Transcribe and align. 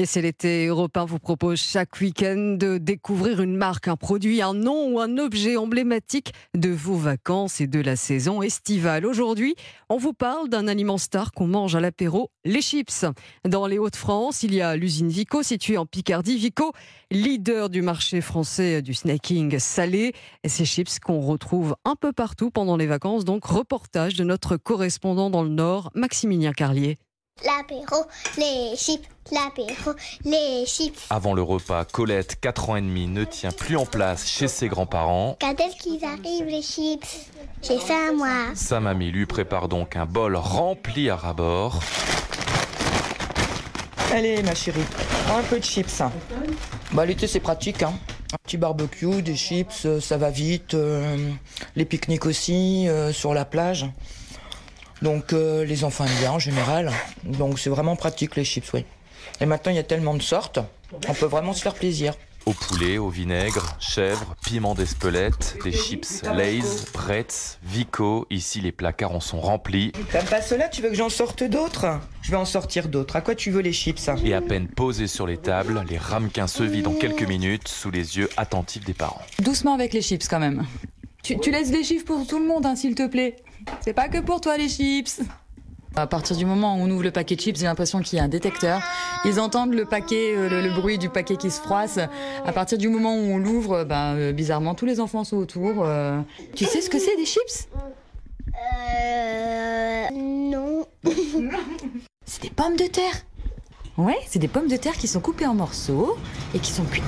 Et 0.00 0.06
c'est 0.06 0.22
l'été 0.22 0.64
européen 0.64 1.04
vous 1.04 1.18
propose 1.18 1.60
chaque 1.60 2.00
week-end 2.00 2.56
de 2.58 2.78
découvrir 2.78 3.42
une 3.42 3.54
marque, 3.54 3.86
un 3.86 3.96
produit, 3.96 4.40
un 4.40 4.54
nom 4.54 4.94
ou 4.94 4.98
un 4.98 5.18
objet 5.18 5.58
emblématique 5.58 6.32
de 6.56 6.70
vos 6.70 6.94
vacances 6.94 7.60
et 7.60 7.66
de 7.66 7.80
la 7.80 7.96
saison 7.96 8.40
estivale. 8.40 9.04
Aujourd'hui, 9.04 9.56
on 9.90 9.98
vous 9.98 10.14
parle 10.14 10.48
d'un 10.48 10.68
aliment 10.68 10.96
star 10.96 11.32
qu'on 11.32 11.46
mange 11.46 11.76
à 11.76 11.80
l'apéro, 11.80 12.30
les 12.46 12.62
chips. 12.62 13.04
Dans 13.46 13.66
les 13.66 13.76
Hauts-de-France, 13.76 14.42
il 14.42 14.54
y 14.54 14.62
a 14.62 14.74
l'usine 14.74 15.10
Vico 15.10 15.42
située 15.42 15.76
en 15.76 15.84
Picardie. 15.84 16.38
Vico, 16.38 16.72
leader 17.10 17.68
du 17.68 17.82
marché 17.82 18.22
français 18.22 18.80
du 18.80 18.94
snacking 18.94 19.58
salé. 19.58 20.14
Ces 20.46 20.64
chips 20.64 20.98
qu'on 20.98 21.20
retrouve 21.20 21.76
un 21.84 21.94
peu 21.94 22.14
partout 22.14 22.50
pendant 22.50 22.78
les 22.78 22.86
vacances. 22.86 23.26
Donc, 23.26 23.44
reportage 23.44 24.14
de 24.14 24.24
notre 24.24 24.56
correspondant 24.56 25.28
dans 25.28 25.42
le 25.42 25.50
Nord, 25.50 25.90
Maximilien 25.94 26.52
Carlier. 26.52 26.96
L'apéro, 27.50 28.04
les 28.36 28.76
chips, 28.76 29.08
l'apéro, 29.32 29.96
les 30.26 30.66
chips. 30.66 31.00
Avant 31.08 31.32
le 31.32 31.40
repas, 31.40 31.86
Colette, 31.86 32.38
4 32.38 32.68
ans 32.70 32.76
et 32.76 32.82
demi, 32.82 33.06
ne 33.06 33.24
tient 33.24 33.50
plus 33.50 33.78
en 33.78 33.86
place 33.86 34.26
chez 34.28 34.46
ses 34.46 34.68
grands-parents. 34.68 35.38
Quand 35.40 35.58
est-ce 35.58 35.76
qu'ils 35.76 36.04
arrivent, 36.04 36.44
les 36.48 36.60
chips? 36.60 37.30
J'ai 37.62 37.78
faim, 37.78 38.12
moi. 38.14 38.28
Sa 38.54 38.78
mamie 38.80 39.10
lui 39.10 39.24
prépare 39.24 39.68
donc 39.68 39.96
un 39.96 40.04
bol 40.04 40.36
rempli 40.36 41.08
à 41.08 41.16
ras-bord. 41.16 41.80
Allez, 44.12 44.42
ma 44.42 44.54
chérie, 44.54 44.82
prends 45.26 45.38
un 45.38 45.42
peu 45.42 45.58
de 45.60 45.64
chips. 45.64 46.02
Bah, 46.92 47.06
l'été, 47.06 47.26
c'est 47.26 47.40
pratique. 47.40 47.82
Hein. 47.82 47.94
Un 48.34 48.38
petit 48.44 48.58
barbecue, 48.58 49.22
des 49.22 49.36
chips, 49.36 49.86
euh, 49.86 49.98
ça 49.98 50.18
va 50.18 50.28
vite. 50.30 50.74
euh, 50.74 51.16
les 51.74 51.86
pique-niques 51.86 52.26
aussi, 52.26 52.86
euh, 52.86 53.14
sur 53.14 53.32
la 53.32 53.46
plage. 53.46 53.86
Donc, 55.02 55.32
euh, 55.32 55.64
les 55.64 55.84
enfants 55.84 56.04
aiment 56.04 56.18
bien 56.20 56.32
en 56.32 56.38
général. 56.38 56.90
Donc, 57.24 57.58
c'est 57.58 57.70
vraiment 57.70 57.96
pratique, 57.96 58.36
les 58.36 58.44
chips, 58.44 58.72
oui. 58.74 58.84
Et 59.40 59.46
maintenant, 59.46 59.72
il 59.72 59.76
y 59.76 59.80
a 59.80 59.84
tellement 59.84 60.14
de 60.14 60.22
sortes, 60.22 60.58
on 61.08 61.14
peut 61.14 61.26
vraiment 61.26 61.52
se 61.52 61.62
faire 61.62 61.74
plaisir. 61.74 62.14
Au 62.46 62.52
poulet, 62.52 62.96
au 62.96 63.10
vinaigre, 63.10 63.76
chèvre, 63.78 64.34
piment 64.44 64.74
d'Espelette, 64.74 65.58
des 65.62 65.72
chips 65.72 66.22
Lay's, 66.34 66.86
Bretz, 66.92 67.58
Vico. 67.62 68.26
Ici, 68.30 68.62
les 68.62 68.72
placards 68.72 69.14
en 69.14 69.20
sont 69.20 69.40
remplis. 69.40 69.92
T'aimes 70.10 70.24
pas 70.24 70.40
cela? 70.40 70.68
Tu 70.68 70.80
veux 70.80 70.88
que 70.88 70.94
j'en 70.94 71.10
sorte 71.10 71.44
d'autres? 71.44 71.86
Je 72.22 72.30
vais 72.30 72.38
en 72.38 72.46
sortir 72.46 72.88
d'autres. 72.88 73.16
À 73.16 73.20
quoi 73.20 73.34
tu 73.34 73.50
veux 73.50 73.60
les 73.60 73.74
chips? 73.74 74.10
Et 74.24 74.32
à 74.32 74.40
peine 74.40 74.68
posés 74.68 75.06
sur 75.06 75.26
les 75.26 75.36
tables, 75.36 75.84
les 75.88 75.98
ramequins 75.98 76.46
se 76.46 76.62
vident 76.62 76.92
en 76.92 76.94
quelques 76.94 77.28
minutes 77.28 77.68
sous 77.68 77.90
les 77.90 78.16
yeux 78.16 78.30
attentifs 78.38 78.86
des 78.86 78.94
parents. 78.94 79.20
Doucement 79.40 79.74
avec 79.74 79.92
les 79.92 80.00
chips 80.00 80.26
quand 80.26 80.40
même. 80.40 80.66
Tu, 81.22 81.38
tu 81.38 81.50
laisses 81.50 81.70
des 81.70 81.84
chiffres 81.84 82.06
pour 82.06 82.26
tout 82.26 82.38
le 82.38 82.46
monde, 82.46 82.64
hein, 82.64 82.74
s'il 82.74 82.94
te 82.94 83.06
plaît. 83.06 83.36
C'est 83.80 83.92
pas 83.92 84.08
que 84.08 84.18
pour 84.18 84.40
toi 84.40 84.56
les 84.56 84.68
chips. 84.68 85.20
À 85.96 86.06
partir 86.06 86.36
du 86.36 86.44
moment 86.46 86.76
où 86.76 86.78
on 86.82 86.90
ouvre 86.90 87.02
le 87.02 87.10
paquet 87.10 87.34
de 87.34 87.40
chips, 87.40 87.58
j'ai 87.58 87.64
l'impression 87.66 88.00
qu'il 88.00 88.16
y 88.18 88.20
a 88.20 88.24
un 88.24 88.28
détecteur. 88.28 88.80
Ils 89.24 89.40
entendent 89.40 89.74
le 89.74 89.84
paquet, 89.84 90.34
euh, 90.36 90.48
le, 90.48 90.60
le 90.62 90.70
bruit 90.70 90.98
du 90.98 91.08
paquet 91.08 91.36
qui 91.36 91.50
se 91.50 91.60
froisse. 91.60 91.98
À 92.46 92.52
partir 92.52 92.78
du 92.78 92.88
moment 92.88 93.14
où 93.16 93.18
on 93.32 93.38
l'ouvre, 93.38 93.82
ben, 93.84 94.14
euh, 94.14 94.32
bizarrement, 94.32 94.74
tous 94.76 94.86
les 94.86 95.00
enfants 95.00 95.24
sont 95.24 95.36
autour. 95.36 95.84
euh. 95.84 96.20
Tu 96.54 96.64
sais 96.64 96.80
ce 96.80 96.88
que 96.90 96.98
c'est 97.00 97.16
des 97.16 97.26
chips? 97.26 97.68
Euh. 99.02 100.06
Non. 100.14 100.86
C'est 102.24 102.42
des 102.42 102.50
pommes 102.50 102.76
de 102.76 102.84
terre. 102.86 103.14
Ouais, 103.98 104.16
c'est 104.28 104.38
des 104.38 104.46
pommes 104.46 104.68
de 104.68 104.76
terre 104.76 104.92
qui 104.96 105.08
sont 105.08 105.18
coupées 105.20 105.46
en 105.46 105.54
morceaux 105.54 106.16
et 106.54 106.60
qui 106.60 106.70
sont 106.70 106.84
cuites. 106.84 107.02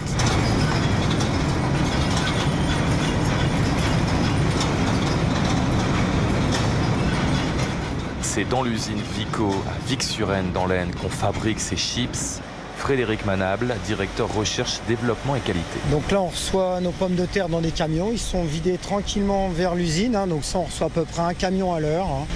C'est 8.35 8.49
dans 8.49 8.63
l'usine 8.63 8.97
Vico 9.15 9.51
à 9.69 9.87
Vic-sur-Aisne 9.87 10.53
dans 10.55 10.65
l'Aisne 10.67 10.91
qu'on 10.95 11.11
fabrique 11.11 11.61
ces 11.61 11.77
chips. 11.77 12.41
Frédéric 12.79 13.27
Manable, 13.27 13.75
directeur 13.87 14.33
recherche, 14.35 14.81
développement 14.89 15.37
et 15.37 15.41
qualité. 15.41 15.79
Donc 15.91 16.11
là, 16.11 16.23
on 16.23 16.29
reçoit 16.29 16.81
nos 16.81 16.93
pommes 16.93 17.15
de 17.15 17.27
terre 17.27 17.51
dans 17.51 17.61
des 17.61 17.73
camions. 17.73 18.09
Ils 18.11 18.19
sont 18.19 18.43
vidés 18.45 18.79
tranquillement 18.79 19.51
vers 19.51 19.75
l'usine. 19.75 20.17
hein. 20.17 20.27
Donc 20.27 20.45
ça, 20.45 20.61
on 20.61 20.63
reçoit 20.63 20.87
à 20.87 20.89
peu 20.89 21.05
près 21.05 21.21
un 21.21 21.35
camion 21.35 21.75
à 21.75 21.81
l'heure. 21.81 22.07
hein. 22.07 22.27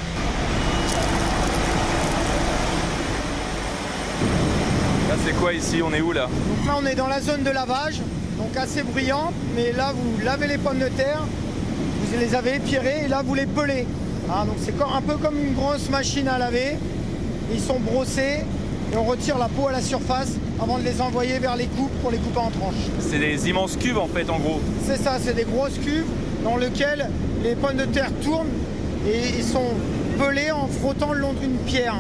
Là, 5.09 5.15
c'est 5.25 5.33
quoi 5.37 5.55
ici? 5.55 5.81
On 5.83 5.95
est 5.95 6.03
où 6.03 6.13
là? 6.13 6.25
Donc 6.27 6.67
là, 6.67 6.75
on 6.79 6.85
est 6.85 6.95
dans 6.95 7.09
la 7.09 7.23
zone 7.23 7.43
de 7.43 7.51
lavage, 7.51 8.03
donc 8.37 8.55
assez 8.55 8.83
bruyante. 8.83 9.33
Mais 9.55 9.73
là, 9.73 9.95
vous 9.97 10.23
lavez 10.23 10.47
les 10.47 10.59
pommes 10.59 10.79
de 10.79 10.89
terre, 10.89 11.23
vous 12.03 12.19
les 12.19 12.35
avez 12.35 12.57
épierées 12.57 13.05
et 13.07 13.09
là, 13.09 13.23
vous 13.25 13.35
les 13.35 13.47
pelez. 13.47 13.87
Hein. 14.31 14.45
donc 14.47 14.57
c'est 14.61 14.75
un 14.81 15.03
peu 15.03 15.17
comme 15.17 15.39
une 15.39 15.55
grosse 15.55 15.89
machine 15.91 16.29
à 16.29 16.39
laver. 16.39 16.77
Ils 17.53 17.61
sont 17.61 17.79
brossés 17.79 18.45
et 18.93 18.97
on 18.97 19.05
retire 19.05 19.39
la 19.39 19.49
peau 19.49 19.69
à 19.69 19.73
la 19.73 19.81
surface 19.81 20.33
avant 20.61 20.79
de 20.79 20.85
les 20.85 21.01
envoyer 21.01 21.39
vers 21.39 21.57
les 21.57 21.67
coupes 21.67 21.93
pour 22.01 22.11
les 22.11 22.19
couper 22.19 22.39
en 22.39 22.51
tranches. 22.51 22.75
C'est 23.01 23.19
des 23.19 23.49
immenses 23.49 23.77
cubes 23.77 23.99
en 23.99 24.09
fait 24.09 24.29
en 24.31 24.39
gros. 24.39 24.61
C'est 24.85 24.97
ça, 24.97 25.19
c'est 25.21 25.35
des 25.35 25.45
grosses 25.45 25.79
cuves 25.79 26.07
dans 26.45 26.57
lesquelles 26.57 27.09
les 27.43 27.55
pommes 27.55 27.77
de 27.77 27.85
terre 27.85 28.11
tournent 28.23 28.51
et 29.07 29.39
ils 29.39 29.45
sont 29.45 29.75
pelés 30.19 30.51
en 30.51 30.67
frottant 30.67 31.13
le 31.13 31.21
long 31.21 31.33
d'une 31.33 31.57
pierre. 31.59 31.97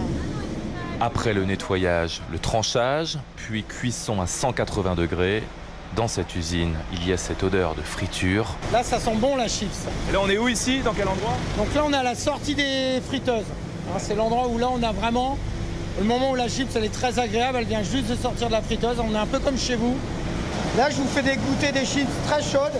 Après 1.00 1.34
le 1.34 1.44
nettoyage, 1.44 2.22
le 2.32 2.38
tranchage, 2.38 3.18
puis 3.36 3.64
cuisson 3.64 4.20
à 4.20 4.26
180 4.26 4.94
degrés. 4.94 5.42
Dans 5.96 6.08
cette 6.08 6.36
usine, 6.36 6.74
il 6.92 7.08
y 7.08 7.12
a 7.14 7.16
cette 7.16 7.42
odeur 7.42 7.74
de 7.74 7.80
friture. 7.80 8.54
Là, 8.70 8.82
ça 8.82 9.00
sent 9.00 9.14
bon 9.14 9.34
la 9.34 9.48
chips. 9.48 9.86
Et 10.10 10.12
là, 10.12 10.18
on 10.22 10.28
est 10.28 10.36
où 10.36 10.46
ici? 10.46 10.80
Dans 10.84 10.92
quel 10.92 11.08
endroit? 11.08 11.32
Donc 11.56 11.74
là, 11.74 11.84
on 11.86 11.92
est 11.92 11.96
à 11.96 12.02
la 12.02 12.14
sortie 12.14 12.54
des 12.54 13.00
friteuses. 13.08 13.46
Hein, 13.88 13.96
c'est 13.98 14.14
l'endroit 14.14 14.46
où 14.48 14.58
là, 14.58 14.68
on 14.70 14.82
a 14.82 14.92
vraiment 14.92 15.38
le 15.98 16.04
moment 16.04 16.32
où 16.32 16.34
la 16.34 16.48
chips, 16.48 16.68
elle 16.76 16.84
est 16.84 16.92
très 16.92 17.18
agréable. 17.18 17.56
Elle 17.62 17.64
vient 17.64 17.82
juste 17.82 18.08
de 18.08 18.14
sortir 18.14 18.48
de 18.48 18.52
la 18.52 18.60
friteuse. 18.60 18.98
On 19.00 19.14
est 19.14 19.18
un 19.18 19.24
peu 19.24 19.38
comme 19.38 19.56
chez 19.56 19.74
vous. 19.74 19.96
Là, 20.76 20.90
je 20.90 20.96
vous 20.96 21.08
fais 21.08 21.22
dégoûter 21.22 21.72
des 21.72 21.86
chips 21.86 22.10
très 22.26 22.42
chaudes, 22.42 22.78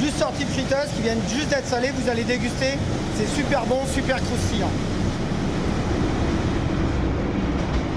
juste 0.00 0.18
sorties 0.18 0.44
de 0.44 0.50
friteuse, 0.50 0.90
qui 0.96 1.02
viennent 1.02 1.22
juste 1.32 1.50
d'être 1.50 1.68
salées. 1.68 1.92
Vous 1.96 2.10
allez 2.10 2.24
déguster. 2.24 2.78
C'est 3.16 3.28
super 3.28 3.64
bon, 3.66 3.78
super 3.94 4.16
croustillant. 4.16 4.70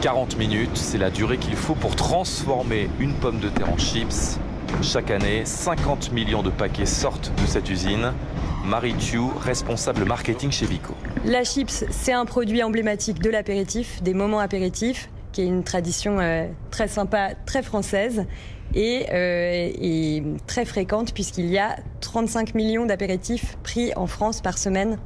40 0.02 0.38
minutes, 0.38 0.78
c'est 0.78 1.00
la 1.00 1.10
durée 1.10 1.40
qu'il 1.40 1.56
faut 1.56 1.74
pour 1.74 1.96
transformer 1.96 2.88
une 3.00 3.14
pomme 3.16 3.40
de 3.40 3.50
terre 3.50 3.74
en 3.74 3.78
chips. 3.80 4.38
Chaque 4.82 5.12
année, 5.12 5.44
50 5.46 6.12
millions 6.12 6.42
de 6.42 6.50
paquets 6.50 6.86
sortent 6.86 7.32
de 7.42 7.46
cette 7.46 7.70
usine. 7.70 8.14
Marie 8.66 8.94
Thiou, 8.94 9.32
responsable 9.42 10.06
marketing 10.06 10.52
chez 10.52 10.66
Vico. 10.66 10.94
La 11.26 11.44
chips, 11.44 11.86
c'est 11.90 12.14
un 12.14 12.26
produit 12.26 12.64
emblématique 12.64 13.20
de 13.20 13.30
l'apéritif, 13.30 14.02
des 14.04 14.14
moments 14.14 14.40
apéritifs, 14.40 15.10
qui 15.32 15.42
est 15.42 15.46
une 15.46 15.64
tradition 15.64 16.20
euh, 16.20 16.48
très 16.72 16.88
sympa, 16.88 17.32
très 17.46 17.62
française 17.62 18.26
euh, 18.76 19.72
et 19.82 20.24
très 20.48 20.66
fréquente 20.66 21.14
puisqu'il 21.14 21.48
y 21.48 21.58
a 21.58 21.76
35 22.02 22.54
millions 22.54 22.86
d'apéritifs 22.86 23.58
pris 23.64 23.92
en 23.96 24.08
France 24.08 24.42
par 24.42 24.58
semaine. 24.58 24.98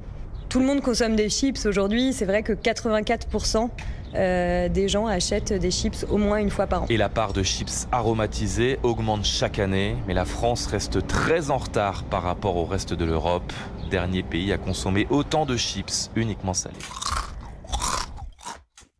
Tout 0.53 0.59
le 0.59 0.67
monde 0.67 0.81
consomme 0.81 1.15
des 1.15 1.29
chips 1.31 1.65
aujourd'hui. 1.65 2.13
C'est 2.13 2.25
vrai 2.25 2.43
que 2.43 2.53
84% 2.53 3.69
euh, 4.13 4.69
des 4.69 4.87
gens 4.87 5.07
achètent 5.07 5.51
des 5.51 5.71
chips 5.71 6.05
au 6.11 6.17
moins 6.17 6.37
une 6.37 6.51
fois 6.51 6.67
par 6.67 6.83
an. 6.83 6.85
Et 6.89 6.97
la 6.97 7.09
part 7.09 7.33
de 7.33 7.41
chips 7.41 7.87
aromatisés 7.91 8.77
augmente 8.83 9.25
chaque 9.25 9.57
année, 9.57 9.95
mais 10.05 10.13
la 10.13 10.25
France 10.25 10.67
reste 10.67 11.07
très 11.07 11.49
en 11.49 11.57
retard 11.57 12.03
par 12.03 12.21
rapport 12.21 12.55
au 12.55 12.65
reste 12.65 12.93
de 12.93 13.03
l'Europe. 13.03 13.51
Dernier 13.89 14.21
pays 14.21 14.53
à 14.53 14.59
consommer 14.59 15.07
autant 15.09 15.47
de 15.47 15.57
chips 15.57 16.11
uniquement 16.15 16.53
salés. 16.53 16.75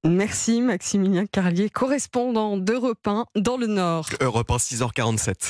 Merci 0.05 0.61
Maximilien 0.61 1.25
Carlier, 1.25 1.69
correspondant 1.69 2.57
d'Europe 2.57 3.07
1 3.07 3.25
dans 3.37 3.55
le 3.55 3.67
Nord. 3.67 4.07
Europe 4.19 4.51
1, 4.51 4.57
6h47. 4.57 5.35